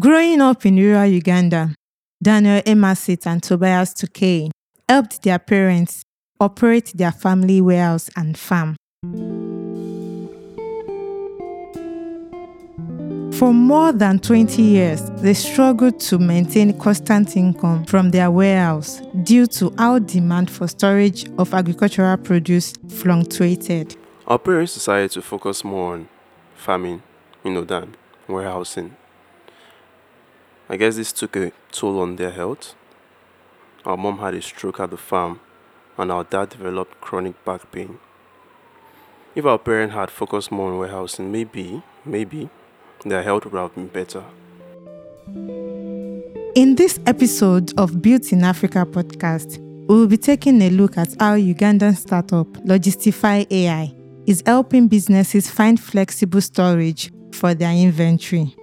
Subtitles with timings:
[0.00, 1.74] Growing up in rural Uganda,
[2.22, 4.50] Daniel Emasit and Tobias Tukey
[4.88, 6.04] helped their parents
[6.40, 8.76] operate their family warehouse and farm.
[13.38, 19.46] For more than 20 years, they struggled to maintain constant income from their warehouse due
[19.48, 23.96] to how demand for storage of agricultural produce fluctuated.
[24.26, 26.08] Our parents decided to focus more on
[26.54, 27.02] farming,
[27.44, 27.96] you know, than
[28.26, 28.96] warehousing.
[30.70, 32.76] I guess this took a toll on their health.
[33.84, 35.40] Our mom had a stroke at the farm,
[35.98, 37.98] and our dad developed chronic back pain.
[39.34, 42.48] If our parents had focused more on warehousing, maybe, maybe
[43.04, 44.22] their health would have been better.
[46.54, 51.16] In this episode of Built in Africa podcast, we will be taking a look at
[51.18, 53.92] how Ugandan startup Logistify AI
[54.24, 58.54] is helping businesses find flexible storage for their inventory.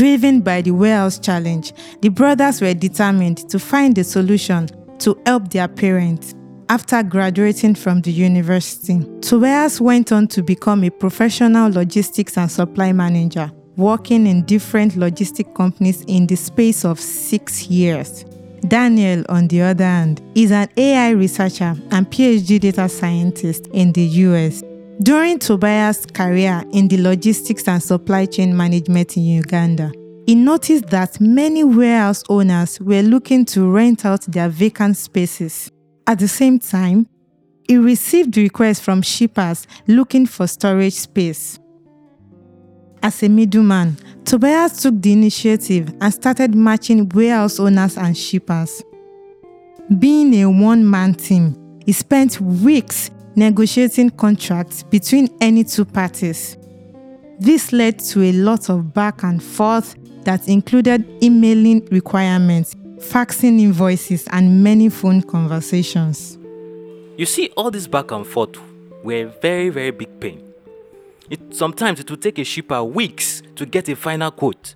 [0.00, 4.66] Driven by the warehouse challenge, the brothers were determined to find a solution
[4.98, 6.34] to help their parents
[6.70, 9.04] after graduating from the university.
[9.20, 15.54] Tobias went on to become a professional logistics and supply manager, working in different logistic
[15.54, 18.24] companies in the space of six years.
[18.68, 24.04] Daniel, on the other hand, is an AI researcher and PhD data scientist in the
[24.04, 24.62] US.
[25.02, 29.90] During Tobias' career in the logistics and supply chain management in Uganda,
[30.26, 35.70] he noticed that many warehouse owners were looking to rent out their vacant spaces.
[36.06, 37.06] At the same time,
[37.66, 41.58] he received requests from shippers looking for storage space.
[43.02, 48.82] As a middleman, Tobias took the initiative and started matching warehouse owners and shippers.
[49.98, 53.10] Being a one man team, he spent weeks
[53.40, 56.56] negotiating contracts between any two parties.
[57.40, 64.26] This led to a lot of back and forth that included emailing requirements faxing invoices,
[64.30, 66.38] and many phone conversations.
[67.16, 68.56] You see, all this back and forth
[69.02, 70.52] were very, very big pain.
[71.28, 74.74] It, sometimes it would take a shipper weeks to get a final quote.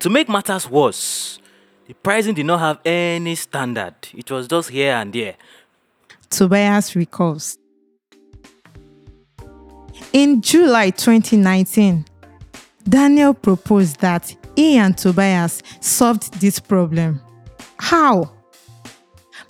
[0.00, 1.38] To make matters worse,
[1.86, 3.94] the pricing did not have any standard.
[4.14, 5.36] It was just here and there.
[6.30, 7.58] Tobias recalls.
[10.12, 12.04] In July 2019,
[12.88, 17.20] Daniel proposed that he and Tobias solved this problem.
[17.78, 18.32] How?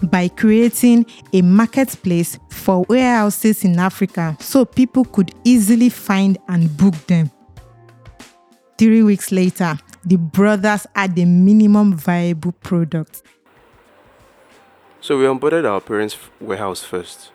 [0.02, 6.94] By creating a marketplace for warehouses in Africa so people could easily find and book
[7.06, 7.30] them.
[8.78, 13.22] Three weeks later, the brothers had a minimum viable product.
[15.00, 17.30] So we onboarded our parents' warehouse first.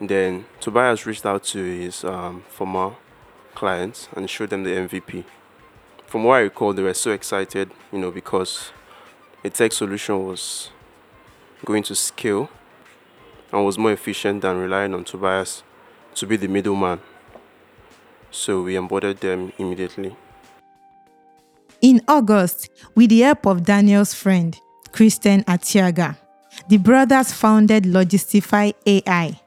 [0.00, 2.94] Then Tobias reached out to his um, former
[3.54, 5.24] clients and showed them the MVP.
[6.06, 8.70] From what I recall, they were so excited, you know, because
[9.44, 10.70] a tech solution was
[11.64, 12.48] going to scale
[13.52, 15.62] and was more efficient than relying on Tobias
[16.14, 17.00] to be the middleman.
[18.30, 20.16] So we onboarded them immediately.
[21.80, 24.58] In August, with the help of Daniel's friend,
[24.92, 26.16] Christian Atiaga,
[26.68, 29.40] the brothers founded Logistify AI.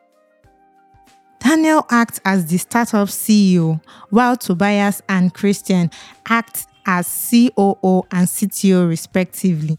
[1.51, 5.91] Daniel acts as the startup CEO, while Tobias and Christian
[6.29, 9.77] act as COO and CTO respectively.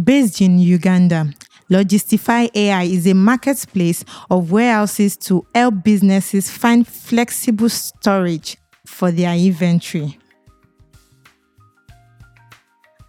[0.00, 1.28] Based in Uganda,
[1.68, 8.56] Logistify AI is a marketplace of warehouses to help businesses find flexible storage
[8.86, 10.16] for their inventory.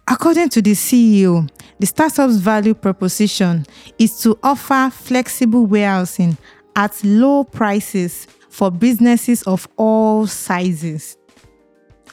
[0.08, 1.48] According to the CEO,
[1.78, 3.66] the startup's value proposition
[4.00, 6.36] is to offer flexible warehousing
[6.76, 11.16] at low prices for businesses of all sizes.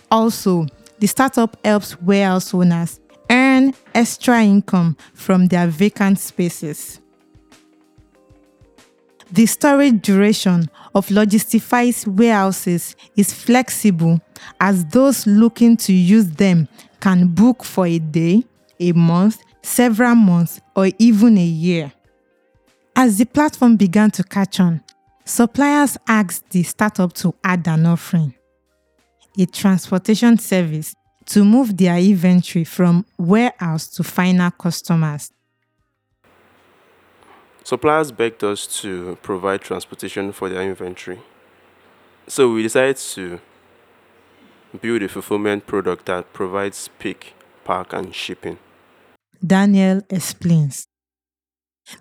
[0.10, 0.66] Also,
[1.00, 7.00] the startup helps warehouse owners earn extra income from their vacant spaces.
[9.32, 14.20] The storage duration of Logistify's warehouses is flexible
[14.60, 16.68] as those looking to use them
[17.00, 18.44] can book for a day,
[18.80, 21.94] a month, several months, or even a year.
[22.96, 24.82] As the platform began to catch on,
[25.26, 28.34] suppliers asked the startup to add an offering
[29.38, 30.96] a transportation service
[31.26, 35.32] to move their inventory from warehouse to final customers.
[37.64, 41.20] Suppliers begged us to provide transportation for their inventory.
[42.28, 43.40] So we decided to
[44.82, 47.34] build a fulfillment product that provides pick,
[47.64, 48.58] pack, and shipping.
[49.46, 50.88] Daniel explains.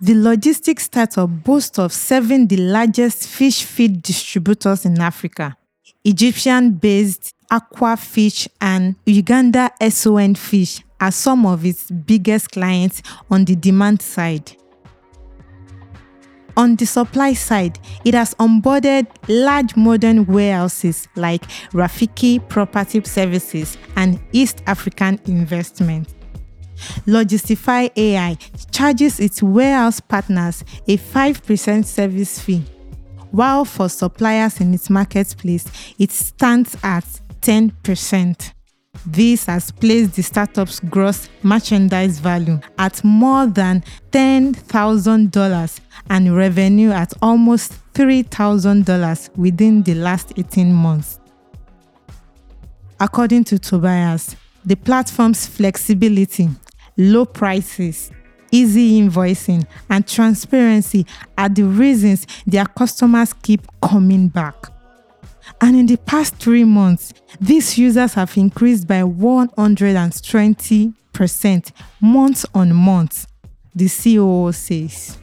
[0.01, 5.57] The logistics startup boasts of serving the largest fish feed distributors in Africa
[6.03, 13.55] Egyptian based Aquafish and Uganda SON Fish are some of its biggest clients on the
[13.55, 14.55] demand side.
[16.57, 24.19] On the supply side, it has onboarded large modern warehouses like Rafiki Property Services and
[24.31, 26.13] East African Investment.
[27.05, 28.37] Logistify AI
[28.71, 32.63] charges its warehouse partners a 5% service fee,
[33.31, 35.65] while for suppliers in its marketplace,
[35.97, 37.05] it stands at
[37.41, 38.53] 10%.
[39.05, 45.79] This has placed the startup's gross merchandise value at more than $10,000
[46.09, 51.19] and revenue at almost $3,000 within the last 18 months.
[52.99, 56.49] According to Tobias, the platform's flexibility,
[57.01, 58.11] low prices,
[58.51, 61.07] easy invoicing, and transparency
[61.37, 64.67] are the reasons their customers keep coming back.
[65.59, 73.25] And in the past three months, these users have increased by 120% month on month,
[73.75, 75.17] the COO says.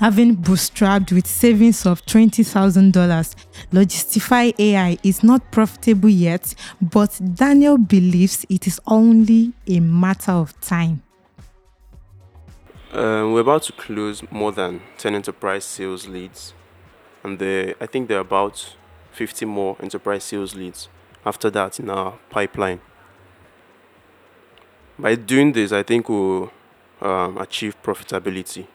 [0.00, 3.34] Having bootstrapped with savings of $20,000,
[3.72, 10.58] Logistify AI is not profitable yet, but Daniel believes it is only a matter of
[10.60, 11.02] time.
[12.92, 16.54] Um, we're about to close more than 10 enterprise sales leads,
[17.22, 18.74] and there, I think there are about
[19.12, 20.88] 50 more enterprise sales leads
[21.26, 22.80] after that in our pipeline.
[24.98, 26.50] By doing this, I think we'll
[27.02, 28.66] um, achieve profitability.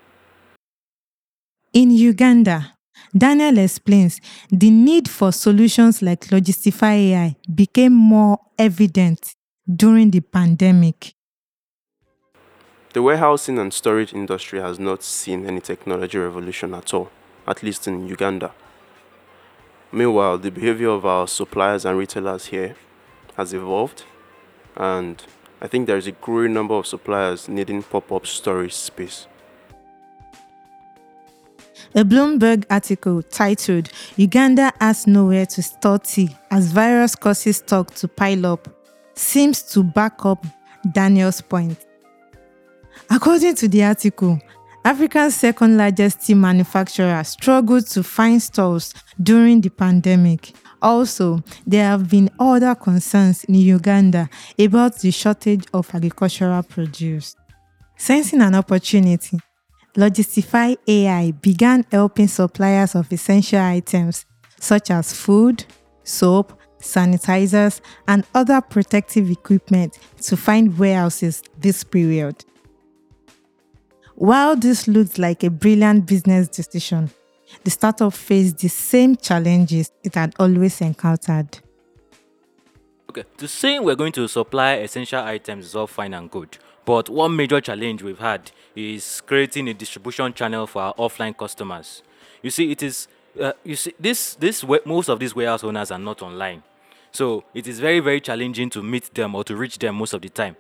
[1.74, 2.73] In Uganda,
[3.16, 4.20] Daniel explains
[4.50, 9.36] the need for solutions like Logistify AI became more evident
[9.68, 11.14] during the pandemic.
[12.94, 17.10] The warehousing and storage industry has not seen any technology revolution at all,
[17.48, 18.52] at least in Uganda.
[19.92, 22.76] Meanwhile, the behavior of our suppliers and retailers here
[23.36, 24.04] has evolved,
[24.76, 25.24] and
[25.62, 29.28] I think there is a growing number of suppliers needing pop up storage space.
[31.96, 38.08] A Bloomberg article titled Uganda has nowhere to store tea as virus causes stock to
[38.08, 38.68] pile up
[39.14, 40.44] seems to back up
[40.92, 41.78] Daniel's point.
[43.12, 44.40] According to the article,
[44.84, 50.52] Africa's second largest tea manufacturer struggled to find stores during the pandemic.
[50.82, 57.36] Also, there have been other concerns in Uganda about the shortage of agricultural produce.
[57.98, 59.38] Sensing an opportunity,
[59.96, 64.26] Logistify AI began helping suppliers of essential items
[64.60, 65.66] such as food,
[66.04, 72.44] soap, sanitizers, and other protective equipment to find warehouses this period.
[74.16, 77.12] While this looks like a brilliant business decision,
[77.64, 81.60] the startup faced the same challenges it had always encountered.
[83.16, 87.10] Okay, to say we're going to supply essential items is all fine and good, but
[87.10, 92.02] one major challenge we've had is creating a distribution channel for our offline customers.
[92.42, 93.08] You see, it is
[93.40, 96.64] uh, you see this this most of these warehouse owners are not online,
[97.12, 100.24] so it is very very challenging to meet them or to reach them most of
[100.24, 100.56] the time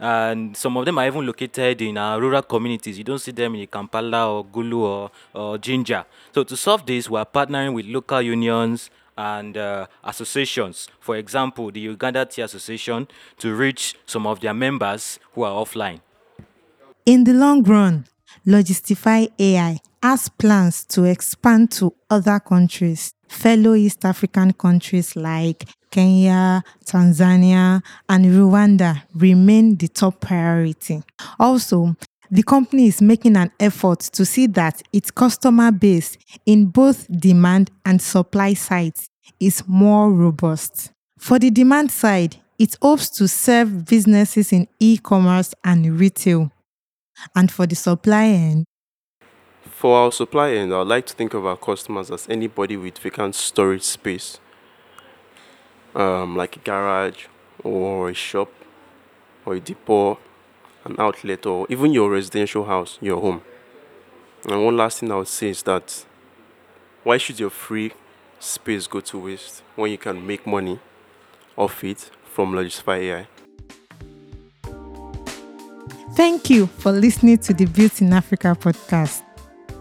[0.00, 2.98] and some of them are even located in our rural communities.
[2.98, 6.06] You don't see them in Kampala or Gulu or, or Jinja.
[6.32, 10.88] So to solve this, we are partnering with local unions and uh, associations.
[11.00, 13.08] For example, the Uganda Tea Association
[13.38, 16.00] to reach some of their members who are offline.
[17.04, 18.06] In the long run,
[18.46, 26.62] Logistify AI has plans to expand to other countries, fellow East African countries like Kenya,
[26.84, 31.02] Tanzania, and Rwanda remain the top priority.
[31.40, 31.96] Also,
[32.30, 36.16] the company is making an effort to see that its customer base
[36.46, 39.08] in both demand and supply sides
[39.40, 40.92] is more robust.
[41.18, 46.50] For the demand side, it hopes to serve businesses in e commerce and retail.
[47.34, 48.64] And for the supply end,
[49.64, 52.98] for our supply end, I would like to think of our customers as anybody with
[52.98, 54.40] vacant storage space
[55.94, 57.26] um, like a garage
[57.62, 58.50] or a shop
[59.44, 60.18] or a depot,
[60.88, 63.42] an outlet, or even your residential house, your home.
[64.48, 66.04] And one last thing I would say is that
[67.04, 67.92] why should your free
[68.38, 70.78] space go to waste when you can make money
[71.56, 73.28] off it from Logistify AI?
[76.14, 79.22] Thank you for listening to the Built in Africa podcast.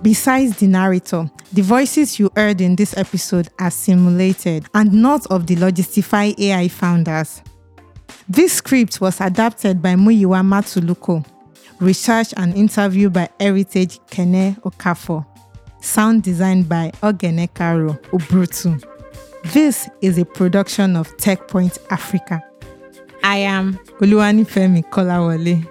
[0.04, 5.48] Besides the narrator, the voices you heard in this episode are simulated and not of
[5.48, 7.42] the Logistify AI founders.
[8.30, 11.26] This script was adapted by Muyiwa Matuloko,
[11.80, 15.26] research and interview by Heritage Kene Okafor.
[15.82, 18.84] Sound design by Ogenekaro Ubrutu.
[19.54, 22.44] This is a production of TechPoint Africa.
[23.24, 25.66] I am Oluwanifemi Kolawole.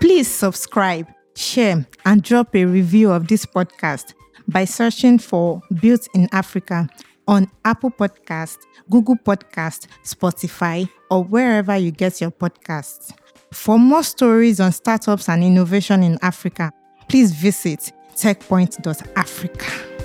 [0.00, 4.12] Please subscribe, share, and drop a review of this podcast
[4.48, 6.88] by searching for Built in Africa
[7.28, 8.58] on Apple Podcast,
[8.90, 13.12] Google Podcast, Spotify, or wherever you get your podcasts.
[13.52, 16.72] For more stories on startups and innovation in Africa,
[17.08, 19.95] please visit techpoint.africa.